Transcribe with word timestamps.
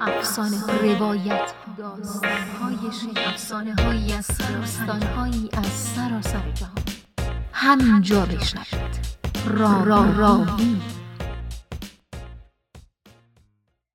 افسانه 0.00 0.66
روایت 0.66 1.52
داستان 1.78 2.32
های 2.32 3.26
افسانه 3.26 3.74
هایی 3.74 4.12
از 4.12 4.26
داستان 4.26 5.02
هایی 5.02 5.50
از 5.52 5.66
سراسر 5.66 6.50
جهان. 6.54 6.84
همینجا 7.52 8.26
بشنوید. 8.26 9.04
را 9.46 9.82
را 9.84 10.10
راوی 10.10 10.80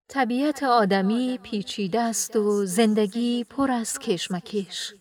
طبیعت 0.08 0.64
آدمی 0.64 1.40
پیچیده 1.44 2.02
است 2.02 2.36
و 2.36 2.66
زندگی 2.66 3.44
پر 3.44 3.72
از 3.72 4.00
کشمکش. 4.00 4.94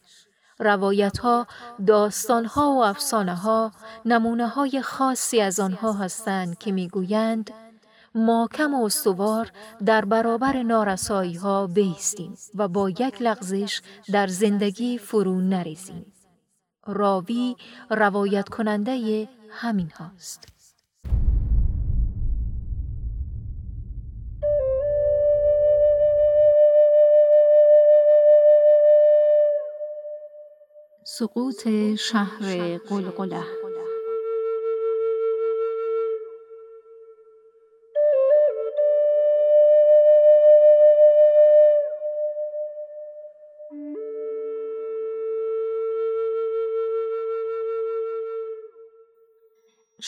روایت 0.58 1.18
ها، 1.18 1.46
داستان 1.86 2.44
ها 2.44 2.70
و 2.70 2.84
افسانه 2.84 3.34
ها 3.34 3.72
نمونه 4.04 4.48
های 4.48 4.82
خاصی 4.82 5.40
از 5.40 5.60
آنها 5.60 5.92
هستند 5.92 6.58
که 6.58 6.72
می‌گویند 6.72 7.50
کم 8.52 8.74
و 8.74 8.84
استوار 8.84 9.52
در 9.84 10.04
برابر 10.04 10.62
نارسایی 10.62 11.34
ها 11.34 11.66
بیستیم 11.66 12.34
و 12.54 12.68
با 12.68 12.90
یک 12.90 13.22
لغزش 13.22 13.80
در 14.12 14.26
زندگی 14.26 14.98
فرو 14.98 15.40
نریزیم. 15.40 16.12
راوی 16.86 17.56
روایت 17.90 18.48
کننده 18.48 19.28
همین 19.50 19.90
هاست. 19.90 20.48
سقوط 31.04 31.68
شهر 31.98 32.78
قلقله 32.78 33.67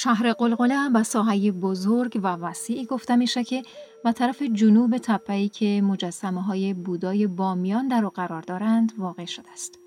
شهر 0.03 0.33
قلقله 0.33 0.89
به 0.89 1.03
ساحه 1.03 1.53
بزرگ 1.53 2.21
و 2.23 2.27
وسیع 2.27 2.85
گفته 2.85 3.17
میشه 3.17 3.45
که 3.45 3.63
و 4.05 4.13
طرف 4.13 4.43
جنوب 4.43 4.99
تپه‌ای 4.99 5.49
که 5.49 5.83
مجسمه 5.85 6.43
های 6.43 6.75
بودای 6.75 7.27
بامیان 7.27 7.89
در 7.89 8.05
او 8.05 8.11
قرار 8.11 8.43
دارند 8.43 8.93
واقع 8.99 9.25
شده 9.25 9.51
است. 9.53 9.79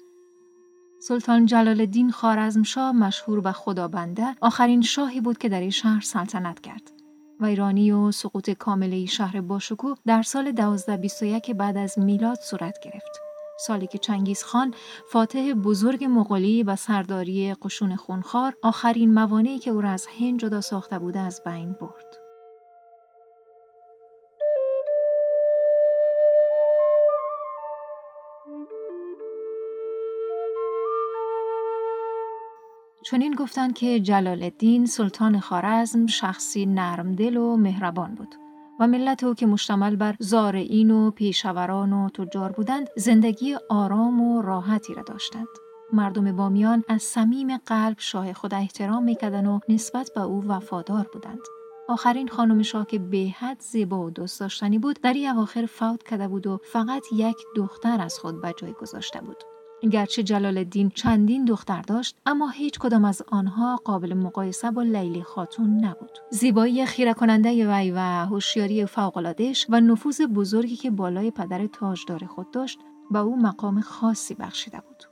سلطان 1.00 1.46
جلال 1.46 1.80
الدین 1.80 2.12
خارزمشاه 2.12 2.92
مشهور 2.92 3.42
به 3.42 3.52
خدابنده 3.52 4.36
آخرین 4.42 4.82
شاهی 4.82 5.22
بود 5.22 5.38
که 5.38 5.50
در 5.50 5.60
این 5.60 5.70
شهر 5.70 6.02
سلطنت 6.02 6.60
کرد. 6.60 6.92
ویرانی 7.40 7.92
و 7.92 8.12
سقوط 8.12 8.50
کامل 8.50 9.06
شهر 9.06 9.42
باشکوه 9.42 9.98
در 10.06 10.22
سال 10.22 10.48
1221 10.48 11.52
بعد 11.52 11.78
از 11.78 12.00
میلاد 12.00 12.40
صورت 12.40 12.80
گرفت. 12.84 13.33
سالی 13.58 13.88
که 13.88 13.98
چنگیز 13.98 14.44
خان 14.44 14.74
فاتح 15.12 15.54
بزرگ 15.54 16.06
مغولی 16.10 16.64
و 16.64 16.76
سرداری 16.76 17.54
قشون 17.54 17.96
خونخوار 17.96 18.54
آخرین 18.62 19.14
موانعی 19.14 19.60
که 19.60 19.72
او 19.72 19.82
را 19.82 19.90
از 19.90 20.08
هند 20.20 20.40
جدا 20.40 20.62
ساخته 20.62 21.00
بوده 21.00 21.20
از 21.20 21.42
بین 21.46 21.74
برد. 21.82 22.24
چنین 33.04 33.34
گفتند 33.36 33.74
که 33.74 34.00
جلال 34.00 34.44
الدین 34.44 34.86
سلطان 34.86 35.40
خارزم 35.40 36.08
شخصی 36.08 36.66
نرمدل 36.66 37.38
و 37.38 37.58
مهربان 37.58 38.16
بود 38.16 38.43
و 38.80 38.88
ملت 38.88 39.24
او 39.24 39.34
که 39.34 39.46
مشتمل 39.46 39.96
بر 39.96 40.16
زارعین 40.20 40.92
و 40.92 41.12
پیشوران 41.12 41.94
و 41.94 42.10
تجار 42.10 42.52
بودند 42.52 42.88
زندگی 42.98 43.56
آرام 43.70 44.22
و 44.22 44.42
راحتی 44.42 44.94
را 44.94 45.04
داشتند. 45.04 45.48
مردم 45.94 46.36
بامیان 46.36 46.84
از 46.88 47.04
صمیم 47.04 47.58
قلب 47.58 47.96
شاه 48.00 48.34
خود 48.34 48.54
احترام 48.54 49.04
می‌کردند 49.04 49.48
و 49.48 49.60
نسبت 49.70 50.12
به 50.16 50.22
او 50.22 50.44
وفادار 50.48 51.10
بودند. 51.14 51.40
آخرین 51.88 52.28
خانم 52.28 52.62
شاه 52.62 52.86
که 52.86 53.00
به 53.00 53.34
حد 53.38 53.60
زیبا 53.60 54.06
و 54.06 54.10
دوست 54.10 54.40
داشتنی 54.40 54.80
بود 54.80 55.00
در 55.02 55.14
این 55.14 55.30
اواخر 55.30 55.66
فوت 55.66 56.04
کرده 56.04 56.28
بود 56.28 56.48
و 56.48 56.60
فقط 56.64 57.04
یک 57.14 57.38
دختر 57.56 58.02
از 58.02 58.20
خود 58.20 58.42
به 58.42 58.54
جای 58.58 58.74
گذاشته 58.74 59.22
بود. 59.22 59.53
گرچه 59.90 60.24
جلال 60.24 60.58
الدین 60.58 60.90
چندین 60.90 61.46
دختر 61.46 61.82
داشت 61.82 62.18
اما 62.26 62.50
هیچ 62.50 62.80
کدام 62.80 63.06
از 63.06 63.22
آنها 63.28 63.76
قابل 63.76 64.14
مقایسه 64.14 64.72
با 64.72 64.84
لیلی 64.84 65.24
خاتون 65.24 65.86
نبود. 65.86 66.18
زیبایی 66.30 66.86
خیره 66.86 67.14
کننده 67.14 67.50
وی 67.50 67.92
و 67.92 68.00
هوشیاری 68.26 68.86
فوق‌العاده‌اش 68.86 69.66
و 69.70 69.82
نفوذ 69.82 70.22
بزرگی 70.22 70.76
که 70.76 70.92
بالای 70.92 71.32
پدر 71.32 71.68
تاجدار 71.68 72.26
خود 72.26 72.52
داشت 72.52 72.80
به 73.12 73.20
او 73.20 73.42
مقام 73.42 73.82
خاصی 73.82 74.34
بخشیده 74.34 74.78
بود. 74.82 75.04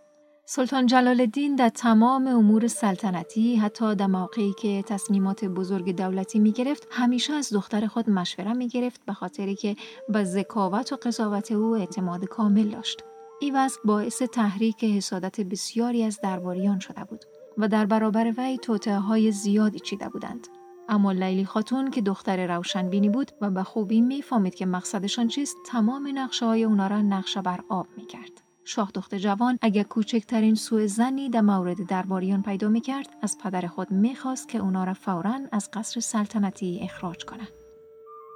سلطان 0.45 0.85
جلال 0.85 1.21
الدین 1.21 1.55
در 1.55 1.69
تمام 1.69 2.27
امور 2.27 2.67
سلطنتی 2.67 3.55
حتی 3.55 3.95
در 3.95 4.07
موقعی 4.07 4.53
که 4.61 4.83
تصمیمات 4.87 5.45
بزرگ 5.45 5.95
دولتی 5.95 6.39
می 6.39 6.51
گرفت 6.51 6.87
همیشه 6.91 7.33
از 7.33 7.53
دختر 7.53 7.87
خود 7.87 8.09
مشوره 8.09 8.53
می 8.53 8.67
گرفت 8.67 9.05
به 9.05 9.13
خاطری 9.13 9.55
که 9.55 9.75
به 10.09 10.23
ذکاوت 10.23 10.93
و 10.93 10.95
قضاوت 10.95 11.51
او 11.51 11.75
اعتماد 11.75 12.25
کامل 12.25 12.69
داشت. 12.69 13.03
این 13.41 13.55
وضع 13.55 13.79
باعث 13.85 14.21
تحریک 14.21 14.83
حسادت 14.83 15.41
بسیاری 15.41 16.03
از 16.03 16.19
درباریان 16.23 16.79
شده 16.79 17.03
بود 17.03 17.25
و 17.57 17.67
در 17.67 17.85
برابر 17.85 18.33
وی 18.37 18.57
توطعه 18.57 18.97
های 18.97 19.31
زیادی 19.31 19.79
چیده 19.79 20.09
بودند. 20.09 20.47
اما 20.89 21.11
لیلی 21.11 21.45
خاتون 21.45 21.91
که 21.91 22.01
دختر 22.01 22.55
روشنبینی 22.55 23.09
بود 23.09 23.31
و 23.41 23.49
به 23.49 23.63
خوبی 23.63 24.01
می‌فهمید 24.01 24.55
که 24.55 24.65
مقصدشان 24.65 25.27
چیست 25.27 25.57
تمام 25.65 26.09
نقشه 26.13 26.45
های 26.45 26.63
اونا 26.63 26.87
را 26.87 27.01
نقشه 27.01 27.41
بر 27.41 27.59
آب 27.69 27.87
می‌کرد. 27.97 28.41
شاه 28.65 28.91
دختر 28.93 29.17
جوان 29.17 29.57
اگر 29.61 29.83
کوچکترین 29.83 30.55
سوء 30.55 30.85
زنی 30.85 31.29
در 31.29 31.41
مورد 31.41 31.87
درباریان 31.87 32.41
پیدا 32.41 32.69
می‌کرد 32.69 33.09
از 33.21 33.37
پدر 33.37 33.67
خود 33.67 33.91
می‌خواست 33.91 34.47
که 34.49 34.57
اونا 34.57 34.83
را 34.83 34.93
فورا 34.93 35.39
از 35.51 35.69
قصر 35.73 35.99
سلطنتی 35.99 36.79
اخراج 36.83 37.25
کند. 37.25 37.60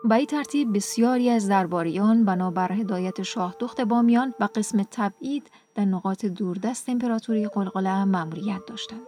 به 0.09 0.15
این 0.15 0.25
ترتیب 0.25 0.75
بسیاری 0.75 1.29
از 1.29 1.49
درباریان 1.49 2.25
بنابر 2.25 2.71
هدایت 2.71 3.21
شاه 3.21 3.55
دخت 3.59 3.81
بامیان 3.81 4.33
و 4.39 4.49
قسم 4.55 4.83
تبعید 4.91 5.51
در 5.75 5.85
نقاط 5.85 6.25
دوردست 6.25 6.89
امپراتوری 6.89 7.47
قلقله 7.47 8.03
مأموریت 8.03 8.61
داشتند. 8.67 9.07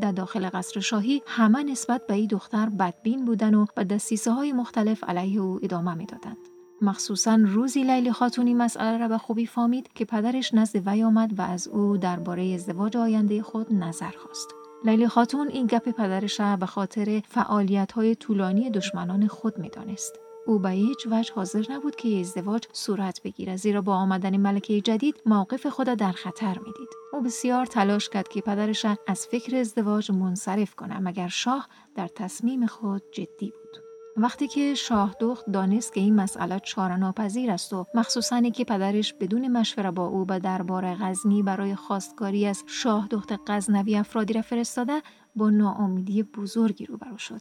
در 0.00 0.12
داخل 0.12 0.48
قصر 0.52 0.80
شاهی 0.80 1.22
همه 1.26 1.62
نسبت 1.62 2.06
به 2.06 2.14
این 2.14 2.26
دختر 2.26 2.68
بدبین 2.68 3.24
بودن 3.24 3.54
و 3.54 3.66
به 3.74 3.84
دستیسه 3.84 4.30
های 4.30 4.52
مختلف 4.52 5.04
علیه 5.04 5.40
او 5.40 5.60
ادامه 5.62 5.94
می‌دادند. 5.94 6.36
مخصوصا 6.82 7.38
روزی 7.46 7.84
لیلی 7.84 8.12
خاتونی 8.12 8.54
مسئله 8.54 8.98
را 8.98 9.08
به 9.08 9.18
خوبی 9.18 9.46
فهمید 9.46 9.92
که 9.94 10.04
پدرش 10.04 10.54
نزد 10.54 10.88
وی 10.88 11.02
آمد 11.02 11.38
و 11.38 11.42
از 11.42 11.68
او 11.68 11.96
درباره 11.96 12.54
ازدواج 12.54 12.96
آینده 12.96 13.42
خود 13.42 13.72
نظر 13.72 14.12
خواست. 14.18 14.57
لیلی 14.84 15.08
خاتون 15.08 15.48
این 15.48 15.66
گپ 15.66 15.88
پدرش 15.88 16.40
به 16.40 16.66
خاطر 16.66 17.22
فعالیت 17.28 17.92
های 17.92 18.14
طولانی 18.14 18.70
دشمنان 18.70 19.26
خود 19.26 19.58
می‌دانست. 19.58 20.20
او 20.46 20.58
به 20.58 20.70
هیچ 20.70 21.06
وجه 21.10 21.32
حاضر 21.34 21.64
نبود 21.70 21.96
که 21.96 22.20
ازدواج 22.20 22.62
صورت 22.72 23.22
بگیرد 23.22 23.56
زیرا 23.56 23.80
با 23.82 23.94
آمدن 23.94 24.36
ملکه 24.36 24.80
جدید 24.80 25.22
موقف 25.26 25.66
خود 25.66 25.86
در 25.86 26.12
خطر 26.12 26.58
می‌دید 26.58 26.88
او 27.12 27.22
بسیار 27.22 27.66
تلاش 27.66 28.08
کرد 28.08 28.28
که 28.28 28.40
پدرش 28.40 28.86
از 29.06 29.26
فکر 29.26 29.56
ازدواج 29.56 30.10
منصرف 30.10 30.74
کنه 30.74 30.98
مگر 30.98 31.28
شاه 31.28 31.68
در 31.94 32.08
تصمیم 32.08 32.66
خود 32.66 33.02
جدی 33.12 33.50
بود 33.50 33.87
وقتی 34.18 34.48
که 34.48 34.74
شاه 34.74 35.16
دخت 35.20 35.50
دانست 35.50 35.94
که 35.94 36.00
این 36.00 36.14
مسئله 36.14 36.60
چاره 36.60 36.96
ناپذیر 36.96 37.50
است 37.50 37.72
و 37.72 37.86
مخصوصا 37.94 38.40
که 38.40 38.64
پدرش 38.64 39.12
بدون 39.12 39.48
مشوره 39.48 39.90
با 39.90 40.06
او 40.06 40.24
به 40.24 40.38
دربار 40.38 40.94
غزنی 40.94 41.42
برای 41.42 41.74
خواستگاری 41.74 42.46
از 42.46 42.64
شاه 42.66 43.06
دخت 43.10 43.32
غزنوی 43.46 43.96
افرادی 43.96 44.32
را 44.32 44.42
فرستاده 44.42 45.02
با 45.36 45.50
ناامیدی 45.50 46.22
بزرگی 46.22 46.86
روبرو 46.86 47.18
شد. 47.18 47.40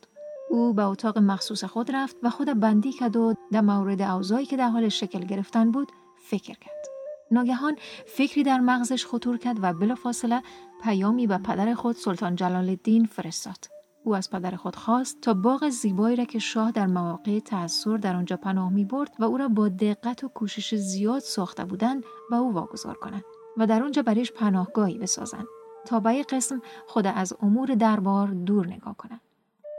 او 0.50 0.74
به 0.74 0.84
اتاق 0.84 1.18
مخصوص 1.18 1.64
خود 1.64 1.92
رفت 1.92 2.16
و 2.24 2.30
خود 2.30 2.60
بندی 2.60 2.92
کرد 2.92 3.16
و 3.16 3.34
در 3.52 3.62
مورد 3.62 4.02
اوضاعی 4.02 4.46
که 4.46 4.58
در 4.58 4.70
حال 4.70 4.90
شکل 4.90 5.20
گرفتن 5.20 5.72
بود 5.72 5.92
فکر 6.30 6.54
کرد. 6.60 6.86
ناگهان 7.32 7.76
فکری 8.06 8.44
در 8.44 8.60
مغزش 8.60 9.06
خطور 9.06 9.38
کرد 9.38 9.58
و 9.62 9.74
بلافاصله 9.74 10.42
پیامی 10.84 11.28
به 11.28 11.38
پدر 11.38 11.74
خود 11.74 11.96
سلطان 11.96 12.36
جلال 12.36 12.70
الدین 12.70 13.06
فرستاد. 13.06 13.77
او 14.08 14.16
از 14.16 14.30
پدر 14.30 14.56
خود 14.56 14.76
خواست 14.76 15.22
تا 15.22 15.34
باغ 15.34 15.70
زیبایی 15.70 16.16
را 16.16 16.26
که 16.26 16.40
شاه 16.40 16.72
در 16.72 16.88
مواقع 16.88 17.40
تأثیر 17.40 17.98
در 17.98 18.16
آنجا 18.16 18.38
پناه 18.38 18.74
می 18.74 18.86
برد 18.86 19.12
و 19.20 19.24
او 19.24 19.38
را 19.38 19.48
با 19.48 19.70
دقت 19.70 20.24
و 20.24 20.28
کوشش 20.28 20.76
زیاد 20.76 21.20
ساخته 21.20 21.66
بودند 21.66 22.04
به 22.30 22.36
او 22.36 22.54
واگذار 22.54 22.94
کنند 22.96 23.24
و 23.58 23.68
در 23.68 23.84
آنجا 23.84 24.02
برایش 24.02 24.32
پناهگاهی 24.32 24.98
بسازند. 24.98 25.46
تا 25.86 26.00
به 26.00 26.24
قسم 26.24 26.62
خود 26.88 27.08
از 27.08 27.34
امور 27.42 27.68
دربار 27.76 28.28
دور 28.28 28.68
نگاه 28.68 28.98
کنند. 28.98 29.22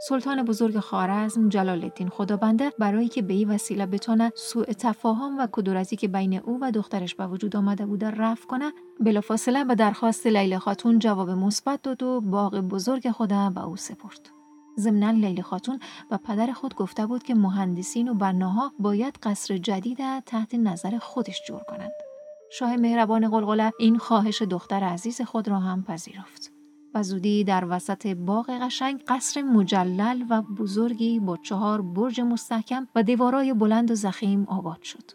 سلطان 0.00 0.42
بزرگ 0.42 0.78
خارزم 0.78 1.48
جلال 1.48 1.84
الدین 1.84 2.08
خدابنده 2.08 2.72
برای 2.78 3.08
که 3.08 3.22
به 3.22 3.34
این 3.34 3.50
وسیله 3.50 3.86
بتونه 3.86 4.32
سوء 4.34 4.64
تفاهم 4.64 5.38
و 5.38 5.48
کدورتی 5.52 5.96
که 5.96 6.08
بین 6.08 6.34
او 6.34 6.58
و 6.60 6.70
دخترش 6.70 7.14
به 7.14 7.26
وجود 7.26 7.56
آمده 7.56 7.86
بوده 7.86 8.10
رفع 8.10 8.46
کنه 8.46 8.72
بلافاصله 9.00 9.64
به 9.64 9.74
درخواست 9.74 10.26
لیلا 10.26 10.58
خاتون 10.58 10.98
جواب 10.98 11.30
مثبت 11.30 11.82
داد 11.82 12.02
و 12.02 12.20
باغ 12.20 12.60
بزرگ 12.60 13.10
خود 13.10 13.28
به 13.28 13.64
او 13.64 13.76
سپرد 13.76 14.30
ضمنا 14.78 15.10
لیلی 15.10 15.42
خاتون 15.42 15.80
و 16.10 16.18
پدر 16.18 16.52
خود 16.52 16.74
گفته 16.74 17.06
بود 17.06 17.22
که 17.22 17.34
مهندسین 17.34 18.08
و 18.08 18.14
بناها 18.14 18.72
باید 18.78 19.18
قصر 19.22 19.56
جدید 19.56 20.20
تحت 20.26 20.54
نظر 20.54 20.98
خودش 20.98 21.42
جور 21.46 21.60
کنند. 21.60 21.92
شاه 22.50 22.76
مهربان 22.76 23.30
قلقله 23.30 23.72
این 23.78 23.98
خواهش 23.98 24.42
دختر 24.42 24.84
عزیز 24.84 25.22
خود 25.22 25.48
را 25.48 25.58
هم 25.58 25.84
پذیرفت. 25.84 26.57
و 26.94 27.02
زودی 27.02 27.44
در 27.44 27.64
وسط 27.68 28.06
باغ 28.06 28.50
قشنگ 28.50 29.02
قصر 29.08 29.42
مجلل 29.42 30.24
و 30.30 30.42
بزرگی 30.42 31.20
با 31.20 31.36
چهار 31.36 31.82
برج 31.82 32.20
مستحکم 32.20 32.88
و 32.94 33.02
دیوارای 33.02 33.54
بلند 33.54 33.90
و 33.90 33.94
زخیم 33.94 34.44
آباد 34.48 34.82
شد. 34.82 35.10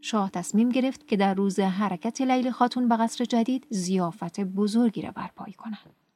شاه 0.00 0.30
تصمیم 0.30 0.68
گرفت 0.68 1.06
که 1.06 1.16
در 1.16 1.34
روز 1.34 1.60
حرکت 1.60 2.20
لیلی 2.20 2.50
خاتون 2.50 2.88
به 2.88 2.96
قصر 2.96 3.24
جدید 3.24 3.66
زیافت 3.70 4.40
بزرگی 4.40 5.02
را 5.02 5.10
برپایی 5.10 5.52
کند. 5.52 6.07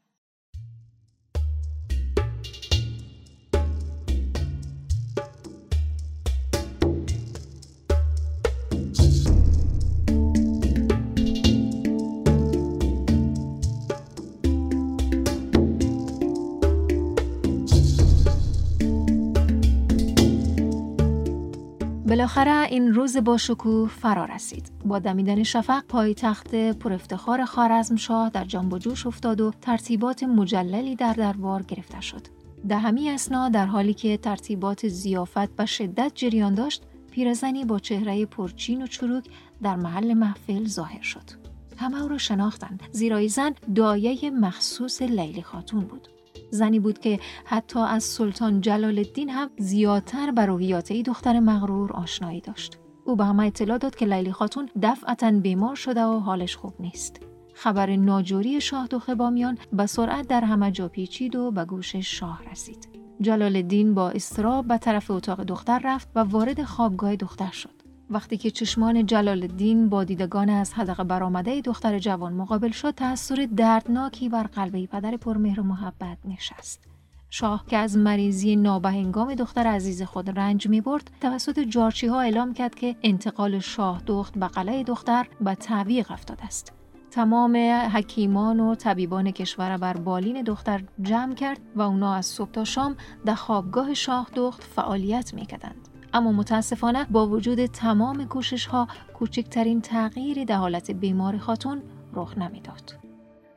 بالاخره 22.13 22.67
این 22.71 22.95
روز 22.95 23.17
با 23.17 23.37
شکوه 23.37 23.89
فرا 23.89 24.25
رسید. 24.25 24.73
با 24.85 24.99
دمیدن 24.99 25.43
شفق 25.43 25.85
پایتخت 25.89 26.55
پرافتخار 26.55 27.45
خارزمشاه 27.45 28.31
در 28.31 28.45
جنب 28.45 28.79
جوش 28.79 29.07
افتاد 29.07 29.41
و 29.41 29.53
ترتیبات 29.61 30.23
مجللی 30.23 30.97
در 30.97 31.13
دربار 31.13 31.63
گرفته 31.63 32.01
شد. 32.01 32.21
در 32.69 32.79
همین 32.79 33.13
اسنا 33.13 33.49
در 33.49 33.67
حالی 33.67 33.95
که 33.95 34.17
ترتیبات 34.17 34.89
زیافت 34.89 35.61
و 35.61 35.67
شدت 35.67 36.13
جریان 36.15 36.55
داشت، 36.55 36.83
پیرزنی 37.11 37.65
با 37.65 37.79
چهره 37.79 38.27
پرچین 38.27 38.83
و 38.83 38.87
چروک 38.87 39.25
در 39.63 39.77
محل 39.77 40.15
محفل 40.15 40.65
ظاهر 40.65 41.03
شد. 41.03 41.31
همه 41.77 42.03
او 42.03 42.09
را 42.09 42.19
شناختند 42.19 42.83
زیرا 42.91 43.27
زن 43.27 43.55
دایه 43.75 44.31
مخصوص 44.31 45.03
لیلی 45.03 45.43
خاتون 45.43 45.81
بود. 45.81 46.09
زنی 46.53 46.81
بود 46.81 46.99
که 46.99 47.21
حتی 47.45 47.79
از 47.79 48.05
سلطان 48.05 48.61
جلال 48.61 48.99
الدین 48.99 49.31
هم 49.31 49.51
زیادتر 49.59 50.31
بر 50.31 50.47
روحیات 50.47 50.91
ای 50.91 51.03
دختر 51.03 51.41
مغرور 51.41 51.93
آشنایی 51.93 52.41
داشت. 52.41 52.79
او 53.05 53.17
به 53.17 53.25
همه 53.25 53.47
اطلاع 53.47 53.79
داد 53.79 53.95
که 53.95 54.07
لیلی 54.07 54.33
خاتون 54.33 54.69
دفعتا 54.83 55.31
بیمار 55.31 55.75
شده 55.75 56.05
و 56.05 56.19
حالش 56.19 56.57
خوب 56.57 56.75
نیست. 56.81 57.21
خبر 57.55 57.97
ناجوری 57.97 58.61
شاه 58.61 58.87
دو 58.87 59.01
بامیان 59.15 59.59
به 59.73 59.87
سرعت 59.87 60.29
در 60.29 60.41
همه 60.41 60.71
جا 60.71 60.89
پیچید 60.89 61.37
و 61.37 61.51
به 61.51 61.65
گوش 61.65 61.97
شاه 61.97 62.43
رسید. 62.51 62.89
جلال 63.21 63.57
الدین 63.57 63.95
با 63.95 64.11
استراب 64.11 64.67
به 64.69 64.79
طرف 64.79 65.11
اتاق 65.11 65.43
دختر 65.45 65.81
رفت 65.85 66.09
و 66.15 66.19
وارد 66.21 66.63
خوابگاه 66.63 67.17
دختر 67.17 67.51
شد. 67.51 67.82
وقتی 68.13 68.37
که 68.37 68.51
چشمان 68.51 69.07
جلال 69.07 69.43
الدین 69.43 69.89
با 69.89 70.05
دیدگان 70.05 70.51
از 70.51 70.75
حدقه 70.75 71.05
برآمده 71.05 71.61
دختر 71.61 71.99
جوان 71.99 72.33
مقابل 72.33 72.71
شد 72.71 72.91
تأثیر 72.91 73.47
دردناکی 73.47 74.29
بر 74.29 74.43
قلب 74.43 74.87
پدر 74.87 75.17
پرمهر 75.17 75.61
و 75.61 75.63
محبت 75.63 76.19
نشست 76.25 76.85
شاه 77.31 77.65
که 77.67 77.77
از 77.77 77.97
مریضی 77.97 78.57
نابهنگام 78.57 79.35
دختر 79.35 79.67
عزیز 79.67 80.03
خود 80.03 80.39
رنج 80.39 80.69
می 80.69 80.81
برد 80.81 81.11
توسط 81.21 81.59
جارچی 81.59 82.07
ها 82.07 82.21
اعلام 82.21 82.55
کرد 82.55 82.75
که 82.75 82.97
انتقال 83.03 83.59
شاه 83.59 84.03
دخت 84.07 84.39
به 84.39 84.47
قلعه 84.47 84.83
دختر 84.83 85.29
به 85.41 85.55
تعویق 85.55 86.11
افتاده 86.11 86.45
است 86.45 86.73
تمام 87.11 87.57
حکیمان 87.93 88.61
و 88.61 88.75
طبیبان 88.75 89.31
کشور 89.31 89.77
بر 89.77 89.97
بالین 89.97 90.43
دختر 90.43 90.85
جمع 91.03 91.35
کرد 91.35 91.61
و 91.77 91.83
اونا 91.83 92.15
از 92.15 92.27
صبح 92.27 92.51
تا 92.51 92.65
شام 92.65 92.97
در 93.25 93.35
خوابگاه 93.35 93.95
شاه 93.95 94.31
دخت 94.35 94.63
فعالیت 94.63 95.35
می 95.35 95.47
کردند. 95.47 95.89
اما 96.13 96.33
متاسفانه 96.33 97.05
با 97.05 97.29
وجود 97.29 97.67
تمام 97.67 98.25
کوشش 98.25 98.67
ها 98.67 98.89
کوچکترین 99.15 99.81
تغییری 99.81 100.45
در 100.45 100.57
حالت 100.57 100.91
بیمار 100.91 101.39
خاتون 101.39 101.83
رخ 102.13 102.39
نمی‌داد. 102.39 103.03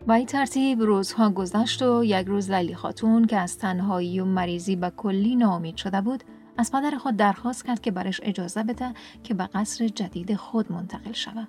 و 0.07 0.11
این 0.11 0.25
ترتیب 0.25 0.81
روزها 0.81 1.29
گذشت 1.29 1.81
و 1.81 2.03
یک 2.03 2.27
روز 2.27 2.51
لیلی 2.51 2.75
خاتون 2.75 3.25
که 3.25 3.37
از 3.37 3.57
تنهایی 3.57 4.19
و 4.19 4.25
مریضی 4.25 4.75
به 4.75 4.89
کلی 4.89 5.35
ناامید 5.35 5.75
شده 5.75 6.01
بود 6.01 6.23
از 6.57 6.71
پدر 6.71 6.97
خود 6.97 7.15
درخواست 7.15 7.65
کرد 7.65 7.81
که 7.81 7.91
برش 7.91 8.21
اجازه 8.23 8.63
بده 8.63 8.93
که 9.23 9.33
به 9.33 9.47
قصر 9.47 9.87
جدید 9.87 10.35
خود 10.35 10.71
منتقل 10.71 11.11
شود. 11.11 11.47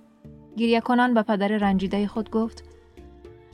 گریه 0.56 0.81
کنان 0.81 1.14
به 1.14 1.23
پدر 1.23 1.49
رنجیده 1.49 2.06
خود 2.06 2.31
گفت 2.31 2.64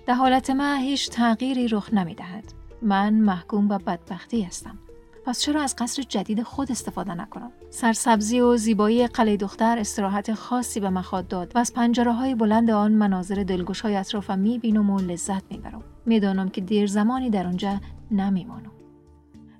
در 0.06 0.14
حالت 0.14 0.50
ما 0.50 0.74
هیچ 0.74 1.10
تغییری 1.10 1.68
رخ 1.68 1.94
نمی 1.94 2.14
دهد. 2.14 2.44
من 2.82 3.14
محکوم 3.14 3.68
به 3.68 3.78
بدبختی 3.78 4.42
هستم. 4.42 4.78
پس 5.24 5.40
چرا 5.40 5.62
از 5.62 5.76
قصر 5.78 6.02
جدید 6.02 6.42
خود 6.42 6.70
استفاده 6.70 7.14
نکنم؟ 7.14 7.52
سرسبزی 7.70 8.40
و 8.40 8.56
زیبایی 8.56 9.06
قلعه 9.06 9.36
دختر 9.36 9.78
استراحت 9.78 10.34
خاصی 10.34 10.80
به 10.80 10.90
مخاد 10.90 11.28
داد 11.28 11.52
و 11.54 11.58
از 11.58 11.74
پنجره 11.74 12.12
های 12.12 12.34
بلند 12.34 12.70
آن 12.70 12.92
مناظر 12.92 13.42
دلگوش 13.42 13.80
های 13.80 13.96
اطرافم 13.96 14.38
می‌بینم 14.38 14.90
و 14.90 14.98
لذت 14.98 15.42
می‌برم. 15.50 15.82
می‌دانم 16.06 16.48
که 16.48 16.60
دیر 16.60 16.86
زمانی 16.86 17.30
در 17.30 17.46
آنجا 17.46 17.80
نمیمانم. 18.10 18.72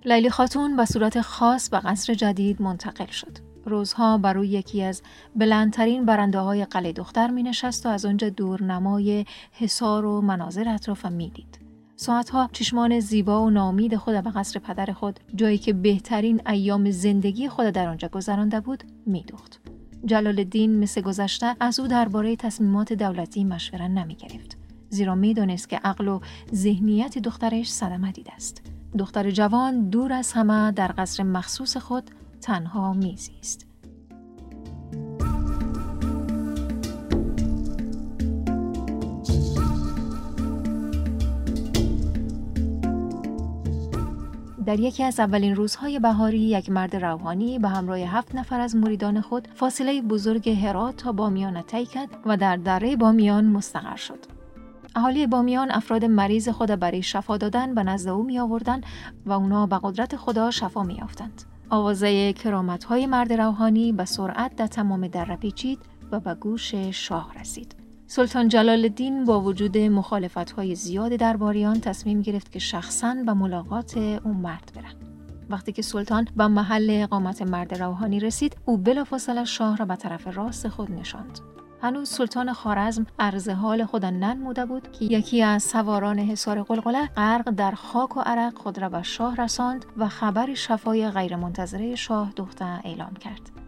لیلی 0.05 0.31
خاتون 0.31 0.77
به 0.77 0.85
صورت 0.85 1.21
خاص 1.21 1.69
به 1.69 1.81
قصر 1.81 2.15
جدید 2.15 2.63
منتقل 2.63 3.07
شد. 3.07 3.39
روزها 3.65 4.19
بر 4.19 4.33
روی 4.33 4.49
یکی 4.49 4.83
از 4.83 5.03
بلندترین 5.37 6.05
برنده 6.05 6.39
های 6.39 6.65
قلعه 6.65 6.93
دختر 6.93 7.31
می 7.31 7.43
نشست 7.43 7.87
و 7.87 7.89
از 7.89 8.05
آنجا 8.05 8.29
دورنمای 8.29 9.25
حصار 9.53 10.05
و 10.05 10.21
مناظر 10.21 10.69
اطرافم 10.69 11.13
می‌دید. 11.13 11.62
ساعتها 12.03 12.49
چشمان 12.53 13.01
زیبا 13.01 13.45
و 13.45 13.51
نامید 13.51 13.97
خود 13.97 14.25
به 14.25 14.31
قصر 14.31 14.61
پدر 14.61 14.93
خود 14.93 15.21
جایی 15.35 15.59
که 15.59 15.73
بهترین 15.73 16.49
ایام 16.49 16.91
زندگی 16.91 17.49
خود 17.49 17.67
در 17.67 17.89
آنجا 17.89 18.09
گذرانده 18.09 18.61
بود 18.61 18.85
میدوخت 19.07 19.61
جلال 20.05 20.39
الدین 20.39 20.79
مثل 20.79 21.01
گذشته 21.01 21.57
از 21.61 21.81
او 21.81 21.87
درباره 21.87 22.37
تصمیمات 22.37 22.93
دولتی 22.93 23.45
مشوره 23.45 23.89
نمی 23.89 24.15
گرفت. 24.15 24.59
زیرا 24.89 25.15
می‌دانست 25.15 25.69
که 25.69 25.77
عقل 25.77 26.09
و 26.09 26.21
ذهنیت 26.55 27.19
دخترش 27.19 27.71
صدمه 27.71 28.13
دیده 28.13 28.35
است. 28.35 28.63
دختر 28.99 29.31
جوان 29.31 29.89
دور 29.89 30.13
از 30.13 30.33
همه 30.33 30.73
در 30.73 30.95
قصر 30.99 31.23
مخصوص 31.23 31.77
خود 31.77 32.11
تنها 32.41 32.93
میزیست. 32.93 33.72
در 44.67 44.81
یکی 44.81 45.05
از 45.05 45.21
اولین 45.21 45.57
روزهای 45.57 45.99
بهاری 45.99 46.39
یک 46.39 46.71
مرد 46.71 46.97
روحانی 46.97 47.59
به 47.59 47.69
همراه 47.69 47.99
هفت 47.99 48.35
نفر 48.35 48.61
از 48.61 48.77
مریدان 48.77 49.21
خود 49.21 49.49
فاصله 49.55 50.03
بزرگ 50.03 50.49
هرات 50.49 50.97
تا 50.97 51.13
بامیان 51.13 51.63
طی 51.63 51.87
کرد 51.87 52.09
و 52.27 52.37
در 52.37 52.57
دره 52.57 52.97
بامیان 52.97 53.45
مستقر 53.45 53.97
شد. 53.97 54.19
اهالی 54.97 55.27
بامیان 55.27 55.71
افراد 55.71 56.05
مریض 56.05 56.49
خود 56.49 56.71
برای 56.71 57.03
شفا 57.03 57.37
دادن 57.37 57.75
به 57.75 57.83
نزد 57.83 58.09
او 58.09 58.23
می 58.23 58.39
آوردن 58.39 58.81
و 59.27 59.33
اونا 59.33 59.67
به 59.67 59.81
قدرت 59.83 60.17
خدا 60.17 60.51
شفا 60.51 60.83
می 60.83 60.95
یافتند. 60.95 61.43
آوازه 61.71 62.33
کرامت 62.33 62.85
های 62.85 63.07
مرد 63.07 63.33
روحانی 63.33 63.93
به 63.93 64.05
سرعت 64.05 64.57
در 64.57 64.67
تمام 64.67 65.09
دره 65.09 65.37
پیچید 65.37 65.79
و 66.13 66.21
به 66.21 66.35
گوش 66.35 66.75
شاه 66.75 67.35
رسید. 67.41 67.82
سلطان 68.15 68.49
جلال 68.49 68.85
الدین 68.85 69.25
با 69.25 69.41
وجود 69.41 69.79
مخالفت 69.79 70.51
های 70.51 70.75
زیاد 70.75 71.13
درباریان 71.13 71.81
تصمیم 71.81 72.23
گرفت 72.23 72.53
که 72.53 72.59
شخصا 72.59 73.17
به 73.27 73.33
ملاقات 73.33 73.97
اون 73.97 74.37
مرد 74.37 74.73
برن. 74.75 74.95
وقتی 75.51 75.73
که 75.73 75.83
سلطان 75.83 76.29
به 76.37 76.47
محل 76.47 76.87
اقامت 76.91 77.43
مرد 77.43 77.83
روحانی 77.83 78.21
رسید 78.21 78.57
او 78.65 78.79
بلافاصله 78.79 79.45
شاه 79.45 79.77
را 79.77 79.85
به 79.85 79.97
طرف 79.97 80.37
راست 80.37 80.69
خود 80.69 80.91
نشاند 80.91 81.39
هنوز 81.83 82.09
سلطان 82.09 82.53
خارزم 82.53 83.07
عرض 83.19 83.49
حال 83.49 83.85
خود 83.85 84.05
ننموده 84.05 84.67
بود 84.67 84.93
که 84.93 85.05
یکی 85.05 85.43
از 85.43 85.63
سواران 85.63 86.19
حصار 86.19 86.63
قلقله 86.63 87.07
غرق 87.07 87.51
در 87.51 87.73
خاک 87.73 88.17
و 88.17 88.21
عرق 88.21 88.59
خود 88.59 88.79
را 88.79 88.89
به 88.89 89.03
شاه 89.03 89.37
رساند 89.37 89.85
و 89.97 90.09
خبر 90.09 90.55
شفای 90.55 91.11
غیرمنتظره 91.11 91.95
شاه 91.95 92.33
دختر 92.37 92.81
اعلام 92.85 93.15
کرد 93.15 93.62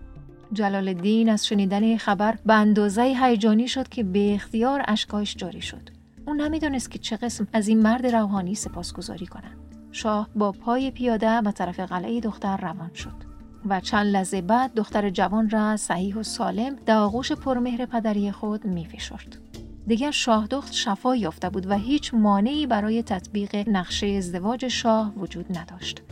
جلال 0.55 0.89
الدین 0.89 1.29
از 1.29 1.47
شنیدن 1.47 1.97
خبر 1.97 2.39
به 2.47 2.55
اندازه 2.55 3.03
هیجانی 3.03 3.69
شد 3.69 3.89
که 3.89 4.03
به 4.03 4.35
اختیار 4.35 4.83
اشکایش 4.89 5.37
جاری 5.37 5.61
شد. 5.61 5.91
او 6.27 6.35
نمی‌دانست 6.35 6.91
که 6.91 6.99
چه 6.99 7.17
قسم 7.17 7.49
از 7.53 7.69
این 7.69 7.83
مرد 7.83 8.07
روحانی 8.07 8.55
سپاسگزاری 8.55 9.27
کنند. 9.27 9.57
شاه 9.93 10.29
با 10.35 10.53
پای 10.53 10.91
پیاده 10.91 11.41
به 11.41 11.53
طرف 11.53 11.81
قلعه 11.81 12.21
دختر 12.21 12.57
روان 12.57 12.91
شد 12.95 13.35
و 13.69 13.81
چند 13.81 14.07
لحظه 14.07 14.41
بعد 14.41 14.75
دختر 14.75 15.11
جوان 15.11 15.51
را 15.51 15.77
صحیح 15.77 16.17
و 16.17 16.23
سالم 16.23 16.77
در 16.87 16.97
آغوش 16.97 17.33
پرمهر 17.33 17.87
پدری 17.87 18.33
خود 18.33 18.65
میفشرد. 18.65 19.39
دیگر 19.87 20.11
شاه 20.11 20.47
دخت 20.47 20.73
شفا 20.73 21.17
یافته 21.17 21.51
بود 21.51 21.71
و 21.71 21.75
هیچ 21.75 22.15
مانعی 22.15 22.67
برای 22.67 23.03
تطبیق 23.03 23.69
نقشه 23.69 24.07
ازدواج 24.07 24.69
شاه 24.69 25.13
وجود 25.17 25.59
نداشت. 25.59 26.03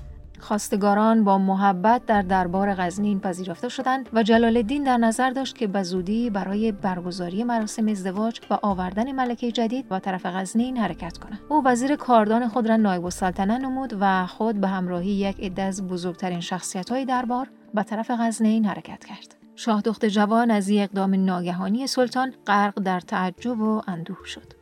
خواستگاران 0.43 1.25
با 1.25 1.39
محبت 1.39 2.07
در 2.07 2.23
دربار 2.23 2.75
غزنین 2.75 3.21
پذیرفته 3.21 3.69
شدند 3.69 4.09
و 4.13 4.23
جلال 4.23 4.57
الدین 4.57 4.83
در 4.83 4.97
نظر 4.97 5.31
داشت 5.31 5.59
که 5.59 5.67
به 5.67 5.83
زودی 5.83 6.31
برای 6.31 6.73
برگزاری 6.73 7.45
مراسم 7.45 7.89
ازدواج 7.89 8.41
و 8.51 8.59
آوردن 8.63 9.13
ملکه 9.13 9.53
جدید 9.53 9.87
و 9.91 9.99
طرف 9.99 10.27
غزنین 10.27 10.77
حرکت 10.77 11.19
کند. 11.19 11.41
او 11.49 11.63
وزیر 11.65 11.97
کاردان 11.97 12.49
خود 12.49 12.69
را 12.69 12.77
نایب 12.77 13.05
السلطنه 13.05 13.59
نمود 13.59 13.97
و 14.01 14.27
خود 14.27 14.61
به 14.61 14.69
همراهی 14.69 15.11
یک 15.11 15.41
عده 15.41 15.63
از 15.63 15.87
بزرگترین 15.87 16.41
شخصیت‌های 16.41 17.05
دربار 17.05 17.49
به 17.75 17.83
طرف 17.83 18.11
غزنین 18.11 18.65
حرکت 18.65 19.05
کرد. 19.05 19.35
شاه 19.57 19.81
دخت 19.81 20.05
جوان 20.05 20.51
از 20.51 20.71
اقدام 20.71 21.25
ناگهانی 21.25 21.87
سلطان 21.87 22.35
غرق 22.47 22.83
در 22.83 23.01
تعجب 23.01 23.61
و 23.61 23.83
اندوه 23.87 24.25
شد. 24.25 24.62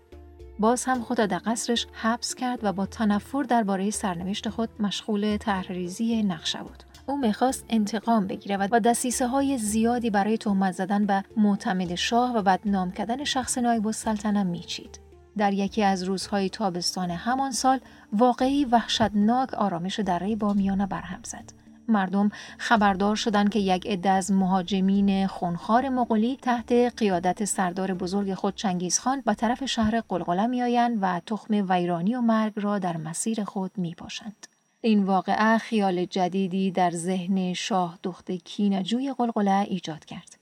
باز 0.61 0.85
هم 0.85 1.01
خود 1.01 1.17
در 1.17 1.41
قصرش 1.47 1.87
حبس 1.93 2.35
کرد 2.35 2.59
و 2.63 2.73
با 2.73 2.87
تنفر 2.87 3.43
درباره 3.43 3.91
سرنوشت 3.91 4.49
خود 4.49 4.69
مشغول 4.81 5.37
طرحریزی 5.37 6.23
نقشه 6.23 6.59
بود. 6.59 6.83
او 7.07 7.19
می‌خواست 7.19 7.65
انتقام 7.69 8.27
بگیره 8.27 8.57
و 8.57 8.81
دستیسه 8.81 9.27
های 9.27 9.59
زیادی 9.59 10.11
برای 10.11 10.39
تهمت 10.39 10.73
زدن 10.73 11.07
به 11.07 11.25
معتمد 11.37 11.95
شاه 11.95 12.37
و 12.37 12.43
بدنام 12.43 12.91
کردن 12.91 13.25
شخص 13.25 13.59
نایب 13.59 13.87
السلطنه 13.87 14.43
میچید. 14.43 15.01
در 15.39 15.53
یکی 15.53 15.83
از 15.83 16.03
روزهای 16.03 16.49
تابستان 16.49 17.11
همان 17.11 17.53
سال 17.53 17.81
واقعی 18.13 18.65
وحشتناک 18.65 19.55
آرامش 19.55 20.01
دره 20.01 20.37
بامیانه 20.37 20.87
برهم 20.87 21.21
زد. 21.25 21.53
مردم 21.91 22.31
خبردار 22.59 23.17
شدند 23.17 23.51
که 23.51 23.59
یک 23.59 23.87
عده 23.87 24.11
از 24.11 24.33
مهاجمین 24.33 25.27
خونخوار 25.27 25.89
مغولی 25.89 26.39
تحت 26.43 26.73
قیادت 26.73 27.45
سردار 27.45 27.95
بزرگ 27.95 28.35
خود 28.35 28.55
چنگیزخان 28.55 29.23
به 29.27 29.35
طرف 29.35 29.65
شهر 29.65 30.01
قلقله 30.01 30.47
میآیند 30.47 30.99
و 31.01 31.21
تخم 31.27 31.71
ویرانی 31.71 32.15
و 32.15 32.21
مرگ 32.21 32.53
را 32.57 32.79
در 32.79 32.97
مسیر 32.97 33.45
خود 33.45 33.71
میپاشند. 33.77 34.47
این 34.81 35.03
واقعه 35.03 35.59
خیال 35.59 36.05
جدیدی 36.05 36.71
در 36.71 36.91
ذهن 36.91 37.53
شاه 37.53 37.99
دخت 38.03 38.31
کینجوی 38.31 39.13
قلقله 39.13 39.67
ایجاد 39.69 40.05
کرد. 40.05 40.40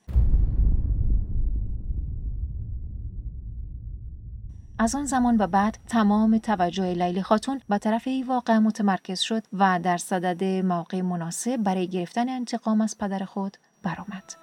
از 4.80 4.94
آن 4.94 5.04
زمان 5.04 5.37
و 5.38 5.47
بعد 5.47 5.78
تمام 5.88 6.38
توجه 6.38 6.94
لیلی 6.94 7.23
خاتون 7.23 7.61
به 7.68 7.78
طرف 7.78 8.02
این 8.06 8.26
واقع 8.26 8.58
متمرکز 8.58 9.20
شد 9.20 9.42
و 9.52 9.80
در 9.82 9.97
صدد 9.97 10.44
موقع 10.44 11.00
مناسب 11.00 11.56
برای 11.56 11.88
گرفتن 11.88 12.28
انتقام 12.28 12.80
از 12.80 12.99
پدر 12.99 13.25
خود 13.25 13.56
برآمد. 13.82 14.35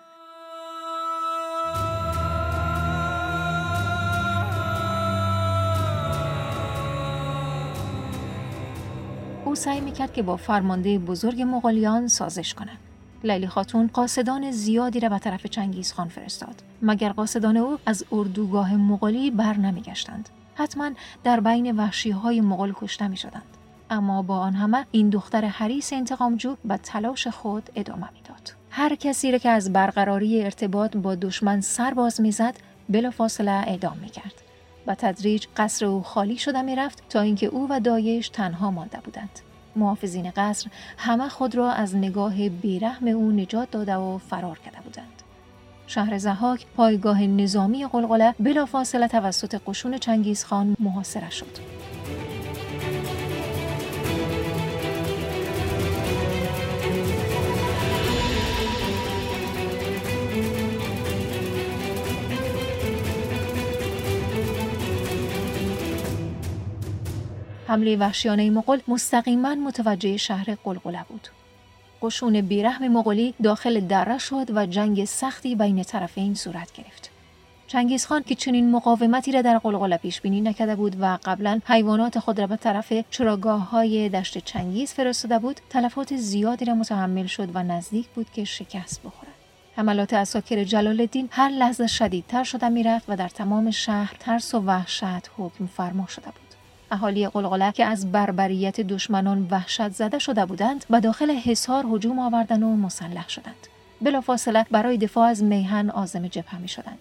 او 9.46 9.56
سعی 9.56 9.82
می‌کرد 9.82 10.14
که 10.14 10.24
با 10.24 10.38
فرمانده 10.38 11.00
بزرگ 11.00 11.42
مغولیان 11.42 12.08
سازش 12.08 12.54
کند. 12.54 12.85
لیلی 13.26 13.48
خاتون 13.48 13.90
قاصدان 13.94 14.52
زیادی 14.52 15.00
را 15.00 15.10
به 15.10 15.20
طرف 15.20 15.46
چنگیز 15.48 15.94
خان 15.94 16.08
فرستاد 16.08 16.64
مگر 16.82 17.12
قاصدان 17.12 17.58
او 17.58 17.78
از 17.86 18.06
اردوگاه 18.12 18.76
مغولی 18.76 19.32
بر 19.32 19.58
نمیگشتند 19.58 20.30
حتما 20.56 20.92
در 21.24 21.40
بین 21.40 21.76
وحشی 21.78 22.12
های 22.12 22.42
مغول 22.42 22.74
کشته 22.76 23.08
می 23.08 23.18
شدند. 23.18 23.44
اما 23.90 24.22
با 24.22 24.38
آن 24.38 24.54
همه 24.54 24.86
این 24.92 25.10
دختر 25.10 25.46
حریس 25.46 25.94
انتقامجو 25.94 26.56
به 26.66 26.78
تلاش 26.78 27.28
خود 27.28 27.70
ادامه 27.76 28.10
می‌داد. 28.14 28.54
هر 28.70 28.96
کسی 28.96 29.32
را 29.32 29.38
که 29.38 29.50
از 29.50 29.74
برقراری 29.74 30.44
ارتباط 30.44 30.98
با 30.98 31.16
دشمن 31.16 31.62
سر 31.62 31.94
باز 31.94 32.22
می‌زد 32.22 32.56
فاصله 33.14 33.52
اعدام 33.52 33.98
می‌کرد 34.02 34.34
و 34.88 34.96
تدریج 34.96 35.46
قصر 35.58 35.86
او 35.86 36.04
خالی 36.04 36.38
شده 36.38 36.62
می‌رفت 36.62 37.10
تا 37.10 37.22
اینکه 37.22 37.48
او 37.48 37.68
و 37.70 37.80
دایش 37.80 38.30
تنها 38.30 38.72
مانده 38.72 38.98
بودند 39.04 39.40
محافظین 39.76 40.32
قصر 40.36 40.70
همه 40.98 41.30
خود 41.30 41.56
را 41.56 41.72
از 41.72 41.96
نگاه 41.96 42.50
بیرحم 42.50 43.08
او 43.08 43.32
نجات 43.32 43.72
داده 43.72 43.96
و 43.96 44.18
فرار 44.18 44.60
کرده 44.60 44.82
بودند. 44.82 45.22
شهر 45.88 46.18
زهاک 46.18 46.66
پایگاه 46.78 47.22
نظامی 47.22 47.86
قلقله 47.86 48.36
بلافاصله 48.40 49.08
توسط 49.08 49.62
قشون 49.68 49.98
چنگیزخان 49.98 50.76
محاصره 50.80 51.30
شد. 51.30 51.85
حمله 67.68 67.98
وحشیانه 67.98 68.50
مغول 68.50 68.82
مستقیما 68.88 69.56
متوجه 69.56 70.18
شهر 70.18 70.58
قلقله 70.64 71.06
بود. 71.10 71.28
قشون 72.02 72.42
بیرحم 72.42 72.88
مغولی 72.88 73.34
داخل 73.44 73.80
دره 73.80 74.18
شد 74.18 74.58
و 74.58 74.66
جنگ 74.66 75.06
سختی 75.06 75.56
بین 75.56 75.84
طرفین 75.84 76.36
صورت 76.36 76.72
گرفت. 76.74 77.16
چنگیزخان 77.68 78.24
که 78.24 78.36
چنین 78.36 78.72
مقاومتی 78.72 79.32
را 79.32 79.42
در 79.42 79.58
قلقله 79.58 79.98
پیش 79.98 80.22
بینی 80.22 80.42
نکرده 80.42 80.76
بود 80.76 80.96
و 81.02 81.18
قبلا 81.26 81.62
حیوانات 81.66 82.20
خود 82.20 82.40
را 82.40 82.48
به 82.48 82.56
طرف 82.56 82.94
چراگاه 83.10 83.70
های 83.70 84.10
دشت 84.10 84.38
چنگیز 84.38 84.94
فرستاده 84.94 85.40
بود 85.40 85.62
تلفات 85.70 86.16
زیادی 86.16 86.66
را 86.66 86.76
متحمل 86.76 87.26
شد 87.26 87.50
و 87.54 87.64
نزدیک 87.64 88.08
بود 88.08 88.28
که 88.34 88.44
شکست 88.44 89.04
بخورد 89.04 89.32
حملات 89.76 90.14
اساکر 90.14 90.64
جلال 90.64 91.00
الدین 91.00 91.30
هر 91.32 91.50
لحظه 91.50 91.88
شدیدتر 91.88 92.44
شده 92.44 92.70
می‌رفت 92.70 93.06
و 93.08 93.16
در 93.16 93.30
تمام 93.30 93.72
شهر 93.72 94.16
ترس 94.20 94.54
و 94.54 94.60
وحشت 94.60 95.30
حکم 95.38 95.68
فرما 95.68 96.08
شده 96.08 96.26
بود 96.26 96.45
اهالی 96.92 97.28
قلقله 97.28 97.72
که 97.72 97.86
از 97.86 98.12
بربریت 98.12 98.82
دشمنان 98.82 99.48
وحشت 99.52 99.90
زده 99.90 100.20
شده 100.20 100.46
بودند 100.46 100.86
به 100.90 101.00
داخل 101.00 101.32
حصار 101.32 101.86
هجوم 101.92 102.20
آوردن 102.20 102.64
و 102.64 102.76
مسلح 102.76 103.30
شدند 103.30 103.68
بلافاصله 104.02 104.66
برای 104.72 104.98
دفاع 104.98 105.28
از 105.28 105.44
میهن 105.44 105.90
آزم 105.90 106.28
جبهه 106.28 106.58
می 106.58 106.68
شدند 106.68 107.00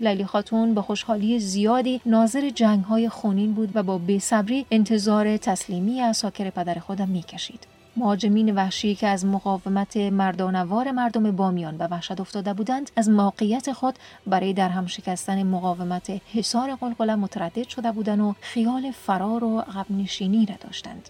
لیلی 0.00 0.24
خاتون 0.24 0.74
به 0.74 0.82
خوشحالی 0.82 1.38
زیادی 1.38 2.00
ناظر 2.06 2.50
جنگ 2.50 2.84
های 2.84 3.08
خونین 3.08 3.52
بود 3.52 3.70
و 3.74 3.82
با 3.82 3.98
بیصبری 3.98 4.66
انتظار 4.70 5.36
تسلیمی 5.36 6.00
اساکر 6.00 6.50
پدر 6.50 6.78
خودم 6.78 7.08
می‌کشید. 7.08 7.73
مهاجمین 7.96 8.54
وحشی 8.54 8.94
که 8.94 9.06
از 9.06 9.26
مقاومت 9.26 9.96
مردانوار 9.96 10.90
مردم 10.90 11.30
بامیان 11.30 11.76
به 11.76 11.86
وحشت 11.86 12.20
افتاده 12.20 12.54
بودند 12.54 12.90
از 12.96 13.08
موقعیت 13.08 13.72
خود 13.72 13.94
برای 14.26 14.52
در 14.52 14.68
هم 14.68 14.86
شکستن 14.86 15.42
مقاومت 15.42 16.20
حصار 16.32 16.74
قلقله 16.74 17.14
متردد 17.14 17.68
شده 17.68 17.92
بودند 17.92 18.20
و 18.20 18.34
خیال 18.40 18.90
فرار 18.90 19.44
و 19.44 19.60
عقب 19.60 19.86
نشینی 19.90 20.46
را 20.46 20.54
داشتند 20.60 21.08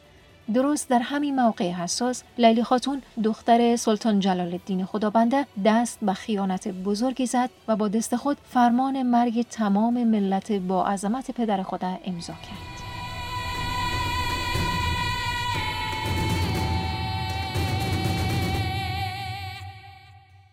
درست 0.55 0.89
در 0.89 0.99
همین 0.99 1.37
موقع 1.37 1.71
حساس 1.71 2.23
لیلی 2.39 2.63
خاتون 2.63 3.03
دختر 3.25 3.77
سلطان 3.77 4.21
جلال 4.21 4.53
الدین 4.53 4.85
خدابنده 4.85 5.47
دست 5.65 5.99
به 6.03 6.13
خیانت 6.13 6.69
بزرگی 6.69 7.27
زد 7.27 7.51
و 7.69 7.77
با 7.77 7.89
دست 7.89 8.17
خود 8.17 8.37
فرمان 8.51 9.03
مرگ 9.03 9.47
تمام 9.51 10.05
ملت 10.05 10.53
با 10.53 10.87
عظمت 10.87 11.31
پدر 11.31 11.63
خود 11.63 11.81
امضا 12.05 12.33
کرد. 12.33 12.74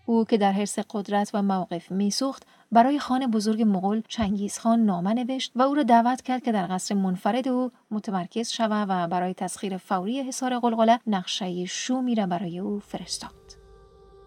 او 0.06 0.26
که 0.26 0.38
در 0.38 0.52
حرس 0.52 0.80
قدرت 0.90 1.32
و 1.34 1.42
موقف 1.42 1.92
میسوخت 1.92 2.44
برای 2.72 3.00
خان 3.00 3.32
بزرگ 3.32 3.62
مغول 3.62 4.02
چنگیزخان 4.08 4.86
نامه 4.86 5.14
نوشت 5.14 5.52
و 5.56 5.62
او 5.62 5.76
را 5.76 5.84
دعوت 5.84 6.22
کرد 6.22 6.44
که 6.44 6.52
در 6.52 6.68
قصر 6.70 6.96
منفرد 6.96 7.48
او 7.48 7.72
متمرکز 7.92 8.50
شود 8.50 8.88
و 8.90 9.08
برای 9.08 9.34
تسخیر 9.34 9.78
فوری 9.78 10.22
حصار 10.22 10.60
قلقله 10.60 11.00
نقشه 11.08 11.66
شومی 11.66 12.16
را 12.16 12.26
برای 12.26 12.60
او 12.60 12.80
فرستاد. 12.80 13.62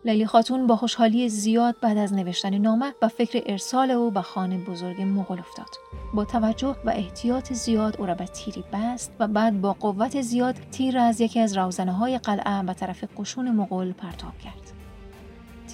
لیلی 0.04 0.26
خاتون 0.26 0.66
با 0.66 0.76
خوشحالی 0.76 1.28
زیاد 1.28 1.76
بعد 1.80 1.98
از 1.98 2.12
نوشتن 2.12 2.58
نامه 2.58 2.94
و 3.02 3.08
فکر 3.08 3.42
ارسال 3.46 3.90
او 3.90 4.10
به 4.10 4.22
خان 4.22 4.64
بزرگ 4.64 5.02
مغول 5.02 5.38
افتاد. 5.38 5.68
با 6.14 6.24
توجه 6.24 6.76
و 6.84 6.90
احتیاط 6.90 7.52
زیاد 7.52 7.96
او 7.98 8.06
را 8.06 8.14
به 8.14 8.26
تیری 8.26 8.64
بست 8.72 9.12
و 9.18 9.28
بعد 9.28 9.60
با 9.60 9.72
قوت 9.72 10.20
زیاد 10.20 10.54
تیر 10.70 10.94
را 10.94 11.02
از 11.02 11.20
یکی 11.20 11.40
از 11.40 11.56
روزنه 11.56 11.92
های 11.92 12.18
قلعه 12.18 12.62
به 12.62 12.74
طرف 12.74 13.04
قشون 13.16 13.50
مغول 13.50 13.92
پرتاب 13.92 14.38
کرد. 14.38 14.63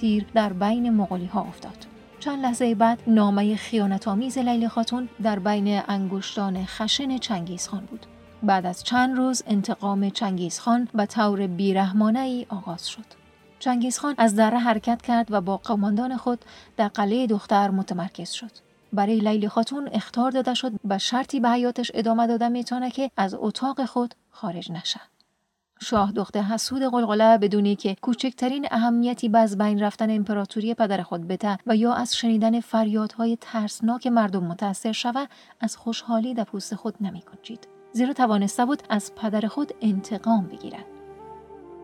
تیر 0.01 0.25
در 0.33 0.53
بین 0.53 0.89
مغولی 0.89 1.25
ها 1.25 1.41
افتاد. 1.41 1.87
چند 2.19 2.43
لحظه 2.43 2.75
بعد 2.75 2.99
نامه 3.07 3.55
خیانتآمیز 3.55 4.37
لیلی 4.37 4.67
خاتون 4.67 5.09
در 5.23 5.39
بین 5.39 5.81
انگشتان 5.87 6.65
خشن 6.65 7.17
چنگیز 7.17 7.67
خان 7.67 7.85
بود. 7.85 8.05
بعد 8.43 8.65
از 8.65 8.83
چند 8.83 9.17
روز 9.17 9.43
انتقام 9.47 10.09
چنگیز 10.09 10.59
خان 10.59 10.87
به 10.93 11.05
طور 11.05 11.47
بیرحمانه 11.47 12.19
ای 12.19 12.45
آغاز 12.49 12.87
شد. 12.87 13.05
چنگیز 13.59 13.99
خان 13.99 14.15
از 14.17 14.35
دره 14.35 14.57
حرکت 14.59 15.01
کرد 15.01 15.27
و 15.31 15.41
با 15.41 15.57
قماندان 15.57 16.17
خود 16.17 16.45
در 16.77 16.87
قلعه 16.87 17.27
دختر 17.27 17.69
متمرکز 17.69 18.29
شد. 18.31 18.51
برای 18.93 19.19
لیلی 19.19 19.47
خاتون 19.47 19.89
اختار 19.91 20.31
داده 20.31 20.53
شد 20.53 20.71
به 20.83 20.97
شرطی 20.97 21.39
به 21.39 21.49
حیاتش 21.49 21.91
ادامه 21.93 22.27
داده 22.27 22.49
می‌تونه 22.49 22.91
که 22.91 23.11
از 23.17 23.35
اتاق 23.39 23.85
خود 23.85 24.15
خارج 24.31 24.71
نشه. 24.71 25.01
شاه 25.83 26.11
دخت 26.11 26.37
حسود 26.37 26.83
قلقله 26.83 27.37
بدونی 27.37 27.75
که 27.75 27.95
کوچکترین 28.01 28.67
اهمیتی 28.71 29.29
به 29.29 29.39
از 29.39 29.57
بین 29.57 29.79
رفتن 29.79 30.09
امپراتوری 30.09 30.73
پدر 30.73 31.01
خود 31.01 31.27
بده 31.27 31.57
و 31.67 31.75
یا 31.75 31.93
از 31.93 32.15
شنیدن 32.15 32.59
فریادهای 32.59 33.37
ترسناک 33.41 34.07
مردم 34.07 34.43
متأثر 34.43 34.91
شود 34.91 35.29
از 35.59 35.77
خوشحالی 35.77 36.33
در 36.33 36.43
پوست 36.43 36.75
خود 36.75 36.95
نمی 37.01 37.21
کنجید. 37.21 37.67
زیرا 37.93 38.13
توانسته 38.13 38.65
بود 38.65 38.83
از 38.89 39.15
پدر 39.15 39.47
خود 39.47 39.71
انتقام 39.81 40.47
بگیرد. 40.47 40.85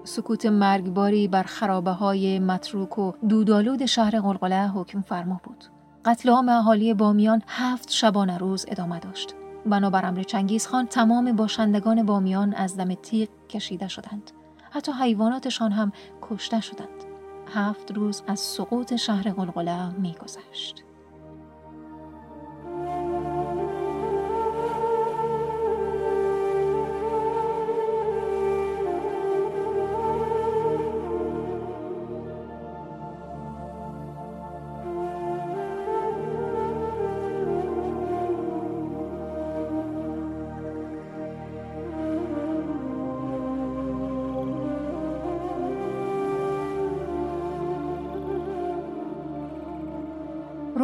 سکوت 0.04 0.46
مرگباری 0.46 1.27
بر 1.27 1.44
خرابه 1.44 1.92
های 1.92 2.39
متروک 2.39 3.00
و 3.00 3.12
دودالود 3.30 3.86
شهر 3.86 4.20
قلقله 4.20 4.68
حکم 4.68 5.01
فرما 5.01 5.42
بود. 5.44 5.63
قتل 6.06 6.30
عام 6.30 6.50
اهالی 6.50 6.94
بامیان 6.94 7.42
هفت 7.48 7.92
شبانه 7.92 8.38
روز 8.38 8.66
ادامه 8.68 9.00
داشت. 9.00 9.36
بنابر 9.70 10.06
امر 10.06 10.24
چنگیز 10.24 10.68
خان 10.68 10.86
تمام 10.88 11.32
باشندگان 11.32 12.06
بامیان 12.06 12.54
از 12.54 12.78
دم 12.78 12.94
تیغ 12.94 13.30
کشیده 13.50 13.88
شدند. 13.88 14.32
حتی 14.72 14.92
حیواناتشان 14.92 15.72
هم 15.72 15.92
کشته 16.22 16.62
شدند. 16.62 17.04
هفت 17.54 17.92
روز 17.92 18.24
از 18.28 18.40
سقوط 18.40 18.96
شهر 18.96 19.30
قلقله 19.32 19.90
میگذشت. 19.90 20.84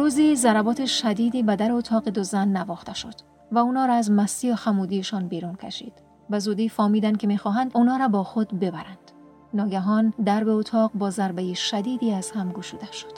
روزی 0.04 0.36
ضربات 0.36 0.86
شدیدی 0.86 1.42
به 1.42 1.56
در 1.56 1.72
اتاق 1.72 2.08
دو 2.08 2.22
زن 2.22 2.48
نواخته 2.48 2.94
شد 2.94 3.14
و 3.52 3.58
اونا 3.58 3.86
را 3.86 3.94
از 3.94 4.10
مستی 4.10 4.50
و 4.50 4.54
خمودیشان 4.54 5.28
بیرون 5.28 5.54
کشید 5.54 5.92
و 6.30 6.40
زودی 6.40 6.68
فامیدن 6.68 7.14
که 7.14 7.26
می‌خواهند 7.26 7.70
اونا 7.74 7.96
را 7.96 8.08
با 8.08 8.24
خود 8.24 8.60
ببرند. 8.60 9.10
ناگهان 9.54 10.12
درب 10.24 10.48
اتاق 10.48 10.92
با 10.94 11.10
ضربه 11.10 11.54
شدیدی 11.54 12.12
از 12.12 12.30
هم 12.30 12.52
گشوده 12.52 12.92
شد. 12.92 13.12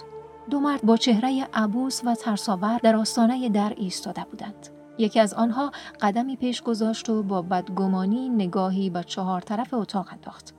دو 0.51 0.61
مرد 0.61 0.83
با 0.83 0.97
چهره 0.97 1.49
عبوس 1.55 2.01
و 2.05 2.15
ترساور 2.15 2.79
در 2.83 2.97
آستانه 2.97 3.49
در 3.49 3.75
ایستاده 3.77 4.25
بودند. 4.31 4.69
یکی 4.99 5.21
از 5.21 5.35
آنها 5.35 5.71
قدمی 6.01 6.37
پیش 6.37 6.63
گذاشت 6.63 7.09
و 7.09 7.23
با 7.23 7.43
بدگمانی 7.43 8.29
نگاهی 8.29 8.91
به 8.91 9.05
چهار 9.05 9.41
طرف 9.41 9.75
اتاق 9.75 10.09
انداخت. 10.13 10.55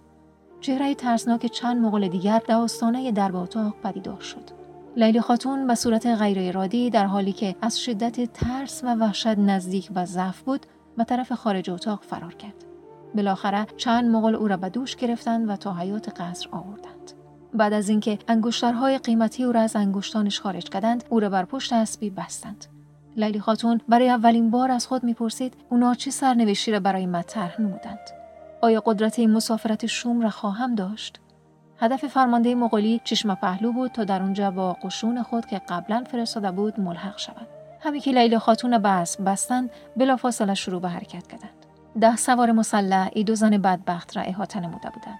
چهره 0.62 0.96
ترسناک 0.96 1.46
چند 1.46 1.81
مغول 1.81 2.07
دیگر 2.07 2.41
در 2.48 2.55
آستانه 2.55 3.12
درب 3.12 3.36
اتاق 3.36 3.74
پدیدار 3.84 4.19
شد. 4.19 4.66
لیلی 4.98 5.22
خاتون 5.22 5.68
به 5.68 5.75
صورت 5.75 6.06
غیر 6.08 6.38
ارادی 6.39 6.89
در 6.89 7.06
حالی 7.06 7.34
که 7.34 7.56
از 7.62 7.80
شدت 7.80 8.34
ترس 8.34 8.84
و 8.84 8.96
وحشت 8.96 9.27
نزدیک 9.27 9.89
و 9.96 10.06
ضعف 10.06 10.42
بود 10.42 10.66
به 10.98 11.04
طرف 11.04 11.32
خارج 11.32 11.70
اتاق 11.70 12.04
فرار 12.04 12.34
کرد. 12.34 12.66
بالاخره 13.16 13.68
چند 13.77 14.10
مغول 14.10 14.36
او 14.36 14.48
را 14.48 14.58
به 14.58 14.70
دوش 14.70 14.96
گرفتند 14.96 15.50
و 15.50 15.56
تا 15.56 15.74
حیات 15.74 16.22
قصر 16.22 16.50
آوردند. 16.51 17.12
بعد 17.54 17.74
از 17.74 17.89
اینکه 17.89 18.20
انگشترهای 18.27 18.98
قیمتی 18.98 19.44
او 19.44 19.51
را 19.51 19.62
از 19.62 19.75
انگشتانش 19.75 20.39
خارج 20.39 20.70
کردند، 20.70 21.04
او 21.10 21.20
را 21.20 21.30
بر 21.30 21.46
پشت 21.46 21.74
اسبی 21.74 22.10
بستند. 22.10 22.66
لیلی 23.18 23.39
خاتون 23.39 23.82
برای 23.89 24.10
اولین 24.10 24.50
بار 24.50 24.72
از 24.72 24.88
خود 24.88 25.04
می‌پرسید 25.04 25.54
اونا 25.70 25.94
چه 25.94 26.12
سرنوشتی 26.12 26.72
را 26.72 26.80
برای 26.80 27.06
مطرح 27.06 27.62
نمودند. 27.62 28.10
آیا 28.62 28.84
قدرت 28.86 29.20
این 29.20 29.32
مسافرت 29.32 29.86
شوم 29.86 30.22
را 30.22 30.30
خواهم 30.30 30.75
داشت؟ 30.75 31.20
هدف 31.79 32.05
فرمانده 32.05 32.55
مغولی 32.55 33.01
چشم 33.03 33.36
پهلو 33.36 33.72
بود 33.72 33.91
تا 33.91 34.03
در 34.03 34.22
اونجا 34.22 34.51
با 34.51 34.74
قشون 34.74 35.24
خود 35.24 35.46
که 35.46 35.62
قبلا 35.69 36.03
فرستاده 36.12 36.51
بود 36.51 36.79
ملحق 36.79 37.17
شود. 37.17 37.48
همین 37.79 38.01
که 38.01 38.12
لیلا 38.12 38.39
خاتون 38.39 38.77
بس 38.77 39.22
بستند 39.22 39.69
بلافاصله 39.98 40.53
شروع 40.53 40.81
به 40.81 40.89
حرکت 40.89 41.27
کردند. 41.27 41.50
ده 42.01 42.15
سوار 42.15 42.51
مسلح 42.51 43.10
ای 43.13 43.24
دو 43.24 43.36
زن 43.36 43.57
بدبخت 43.57 44.17
را 44.17 44.24
احاطه 44.24 44.60
نموده 44.60 44.89
بودند. 44.89 45.19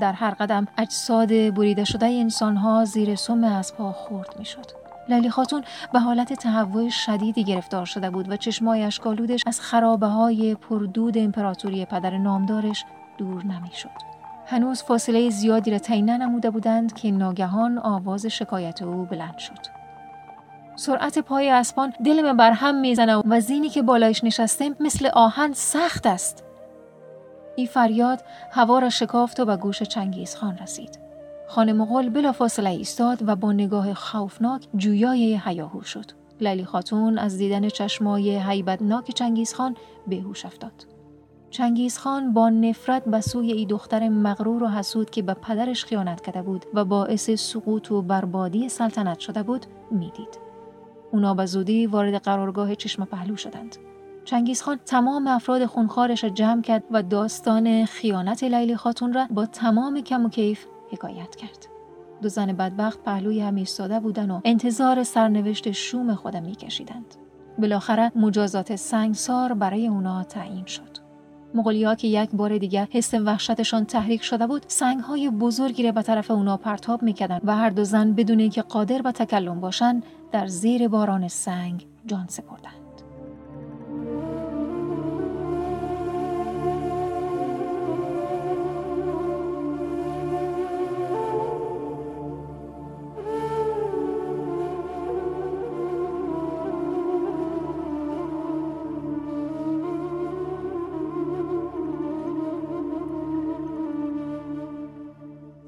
در 0.00 0.12
هر 0.12 0.30
قدم 0.30 0.66
اجساد 0.78 1.28
بریده 1.54 1.84
شده 1.84 2.06
انسانها 2.06 2.84
زیر 2.84 3.14
سم 3.14 3.44
اسبها 3.44 3.92
خورد 3.92 4.38
می‌شد. 4.38 4.66
لیلی 5.08 5.30
خاتون 5.30 5.64
به 5.92 6.00
حالت 6.00 6.32
تهوع 6.32 6.88
شدیدی 6.88 7.44
گرفتار 7.44 7.84
شده 7.84 8.10
بود 8.10 8.30
و 8.30 8.36
چشمای 8.36 8.82
اشکالودش 8.82 9.42
از 9.46 9.60
خرابه 9.60 10.06
های 10.06 10.54
پردود 10.54 11.18
امپراتوری 11.18 11.84
پدر 11.84 12.18
نامدارش 12.18 12.84
دور 13.18 13.44
نمی‌شد. 13.44 14.07
هنوز 14.50 14.82
فاصله 14.82 15.30
زیادی 15.30 15.70
را 15.70 15.78
تعیین 15.78 16.10
ننموده 16.10 16.50
بودند 16.50 16.92
که 16.94 17.10
ناگهان 17.10 17.78
آواز 17.78 18.26
شکایت 18.26 18.82
او 18.82 19.04
بلند 19.04 19.38
شد. 19.38 19.78
سرعت 20.76 21.18
پای 21.18 21.50
اسبان 21.50 21.92
دل 22.04 22.22
من 22.22 22.36
بر 22.36 22.50
هم 22.52 22.80
می‌زنه 22.80 23.16
و 23.16 23.40
زینی 23.40 23.68
که 23.68 23.82
بالایش 23.82 24.24
نشسته 24.24 24.74
مثل 24.80 25.06
آهن 25.06 25.52
سخت 25.52 26.06
است. 26.06 26.44
این 27.56 27.66
فریاد 27.66 28.24
هوا 28.52 28.78
را 28.78 28.90
شکافت 28.90 29.40
و 29.40 29.44
به 29.44 29.56
گوش 29.56 29.82
چنگیز 29.82 30.36
خان 30.36 30.58
رسید. 30.58 30.98
خانه 31.48 31.72
مغول 31.72 32.08
بلا 32.08 32.32
فاصله 32.32 32.70
ایستاد 32.70 33.28
و 33.28 33.36
با 33.36 33.52
نگاه 33.52 33.94
خوفناک 33.94 34.68
جویای 34.76 35.34
حیاهو 35.36 35.82
شد. 35.82 36.04
لیلی 36.40 36.64
خاتون 36.64 37.18
از 37.18 37.38
دیدن 37.38 37.68
چشمای 37.68 38.38
حیبتناک 38.38 39.10
چنگیز 39.10 39.54
خان 39.54 39.76
بهوش 40.06 40.46
افتاد. 40.46 40.97
چنگیزخان 41.50 42.32
با 42.32 42.48
نفرت 42.48 43.04
به 43.04 43.20
سوی 43.20 43.52
ای 43.52 43.66
دختر 43.66 44.08
مغرور 44.08 44.62
و 44.62 44.68
حسود 44.68 45.10
که 45.10 45.22
به 45.22 45.34
پدرش 45.34 45.84
خیانت 45.84 46.20
کرده 46.20 46.42
بود 46.42 46.66
و 46.74 46.84
باعث 46.84 47.30
سقوط 47.30 47.90
و 47.90 48.02
بربادی 48.02 48.68
سلطنت 48.68 49.18
شده 49.18 49.42
بود 49.42 49.66
می‌دید. 49.90 50.38
اونا 51.12 51.34
به 51.34 51.46
زودی 51.46 51.86
وارد 51.86 52.14
قرارگاه 52.14 52.74
چشم 52.74 53.04
پهلو 53.04 53.36
شدند. 53.36 53.76
چنگیزخان 54.24 54.78
تمام 54.86 55.26
افراد 55.26 55.66
خونخوارش 55.66 56.24
را 56.24 56.30
جمع 56.30 56.62
کرد 56.62 56.84
و 56.90 57.02
داستان 57.02 57.84
خیانت 57.84 58.44
لیلی 58.44 58.76
خاتون 58.76 59.12
را 59.12 59.26
با 59.30 59.46
تمام 59.46 60.00
کم 60.00 60.24
و 60.24 60.28
کیف 60.28 60.66
حکایت 60.90 61.36
کرد. 61.36 61.66
دو 62.22 62.28
زن 62.28 62.52
بدبخت 62.52 63.02
پهلوی 63.02 63.40
هم 63.40 63.54
ایستاده 63.54 64.00
بودند 64.00 64.30
و 64.30 64.40
انتظار 64.44 65.02
سرنوشت 65.02 65.70
شوم 65.70 66.14
خودم 66.14 66.42
میکشیدند. 66.42 67.14
بالاخره 67.58 68.12
مجازات 68.14 68.76
سنگسار 68.76 69.54
برای 69.54 69.88
اونا 69.88 70.24
تعیین 70.24 70.64
شد. 70.64 70.97
مغولیا 71.54 71.94
که 71.94 72.08
یک 72.08 72.30
بار 72.32 72.58
دیگر 72.58 72.88
حس 72.90 73.14
وحشتشان 73.14 73.84
تحریک 73.84 74.22
شده 74.22 74.46
بود 74.46 74.66
های 75.08 75.30
بزرگی 75.30 75.82
را 75.82 75.92
به 75.92 76.02
طرف 76.02 76.30
اونا 76.30 76.56
پرتاب 76.56 77.02
می‌کردند 77.02 77.40
و 77.44 77.56
هر 77.56 77.70
دو 77.70 77.84
زن 77.84 78.12
بدون 78.12 78.38
اینکه 78.38 78.62
قادر 78.62 79.02
به 79.02 79.12
تکلم 79.12 79.60
باشند 79.60 80.02
در 80.32 80.46
زیر 80.46 80.88
باران 80.88 81.28
سنگ 81.28 81.86
جان 82.06 82.26
سپردند. 82.28 82.87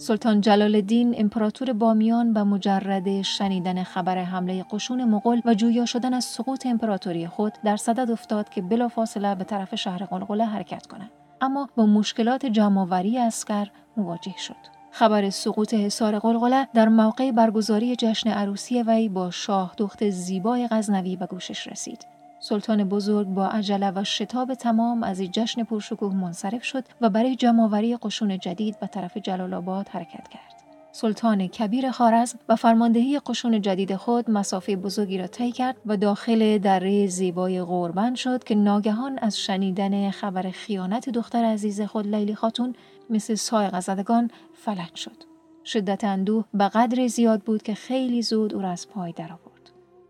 سلطان 0.01 0.41
جلال 0.41 0.75
الدین 0.75 1.15
امپراتور 1.19 1.73
بامیان 1.73 2.33
به 2.33 2.43
مجرد 2.43 3.23
شنیدن 3.23 3.83
خبر 3.83 4.19
حمله 4.19 4.65
قشون 4.71 5.05
مغول 5.05 5.41
و 5.45 5.55
جویا 5.55 5.87
شدن 5.87 6.15
از 6.15 6.25
سقوط 6.25 6.67
امپراتوری 6.67 7.27
خود 7.27 7.53
در 7.65 7.77
صدد 7.77 8.11
افتاد 8.11 8.49
که 8.49 8.63
بلافاصله 8.63 9.35
به 9.35 9.45
طرف 9.45 9.75
شهر 9.75 10.05
قلقله 10.05 10.45
حرکت 10.45 10.87
کند 10.87 11.11
اما 11.41 11.69
با 11.77 11.87
مشکلات 11.87 12.47
جمعآوری 12.47 13.19
اسکر 13.19 13.69
مواجه 13.97 14.35
شد. 14.39 14.57
خبر 14.91 15.31
سقوط 15.31 15.75
حصار 15.75 16.19
قلقله 16.19 16.69
در 16.75 16.89
موقع 16.89 17.31
برگزاری 17.33 17.97
جشن 17.97 18.31
عروسی 18.31 18.83
وی 18.83 19.09
با 19.09 19.31
شاه 19.31 19.75
دخت 19.79 20.11
زیبای 20.11 20.69
غزنوی 20.71 21.17
به 21.17 21.27
گوشش 21.27 21.67
رسید. 21.67 22.07
سلطان 22.43 22.85
بزرگ 22.85 23.27
با 23.27 23.47
عجله 23.47 23.91
و 23.91 24.05
شتاب 24.05 24.55
تمام 24.55 25.03
از 25.03 25.21
این 25.21 25.31
جشن 25.33 25.65
پرشکوه 25.65 26.15
منصرف 26.15 26.65
شد 26.65 26.85
و 27.01 27.11
برای 27.11 27.37
جمعآوری 27.37 27.97
قشون 27.97 28.39
جدید 28.39 28.81
به 28.81 28.87
طرف 28.87 29.17
جلال 29.17 29.55
آباد 29.55 29.89
حرکت 29.89 30.29
کرد. 30.29 30.61
سلطان 30.93 31.47
کبیر 31.47 31.91
خارزم 31.91 32.39
و 32.49 32.57
فرماندهی 32.57 33.19
قشون 33.19 33.61
جدید 33.61 33.97
خود 33.97 34.31
مسافه 34.31 34.77
بزرگی 34.77 35.19
را 35.19 35.27
طی 35.27 35.53
کرد 35.53 35.77
و 35.87 35.97
داخل 35.97 36.59
دره 36.59 37.07
زیبای 37.07 37.63
غوربند 37.63 38.17
شد 38.17 38.45
که 38.45 38.55
ناگهان 38.55 39.19
از 39.19 39.39
شنیدن 39.39 40.11
خبر 40.11 40.51
خیانت 40.51 41.09
دختر 41.09 41.45
عزیز 41.45 41.81
خود 41.81 42.07
لیلی 42.07 42.35
خاتون 42.35 42.75
مثل 43.11 43.35
سایق 43.35 43.81
زدگان 43.81 44.31
فلج 44.55 44.95
شد. 44.95 45.17
شدت 45.65 46.05
اندوه 46.05 46.45
به 46.55 46.69
قدر 46.69 47.07
زیاد 47.07 47.41
بود 47.41 47.63
که 47.63 47.75
خیلی 47.75 48.23
زود 48.23 48.55
او 48.55 48.63
را 48.63 48.71
از 48.71 48.89
پای 48.89 49.13
درآورد. 49.13 49.50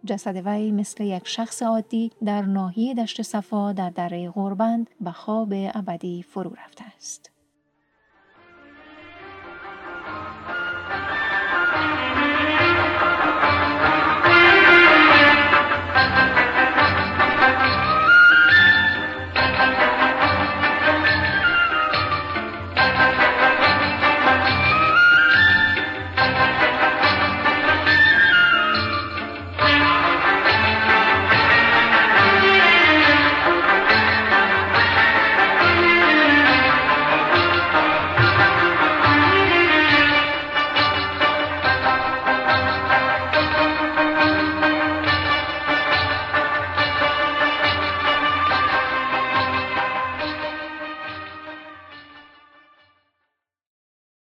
جسد 0.04 0.46
وی 0.46 0.72
مثل 0.72 1.04
یک 1.04 1.28
شخص 1.28 1.62
عادی 1.62 2.10
در 2.24 2.42
ناحیه 2.42 2.94
دشت 2.94 3.22
صفا 3.22 3.72
در 3.72 3.90
دره 3.90 4.30
غربند 4.30 4.90
به 5.00 5.12
خواب 5.12 5.52
ابدی 5.52 6.22
فرو 6.22 6.50
رفته 6.50 6.84
است. 6.96 7.30